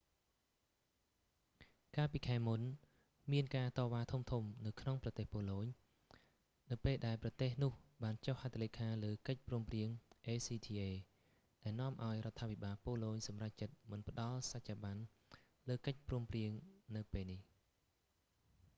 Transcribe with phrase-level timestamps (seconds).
[1.95, 2.61] កាលពីខែមុន
[3.33, 5.67] មានការតវ៉ាធំៗនៅក្នុងប្រទេស ប៉ូឡូញ
[6.69, 9.89] នៅពេលដែលប្រទេសនោះបានចុះហត្ថលេខាលើកិច្ចព្រមព្រៀង
[10.31, 10.85] acta
[11.63, 14.95] ដែលនាំឱ្យរដ្ឋាភិបាលប៉ូឡូញសម្រេចចិត្តមិនផ្តល់សច្ចាប័ន
[15.67, 16.51] លើកិច្ចព្រមព្រៀង
[16.95, 17.39] នៅពេលនេះ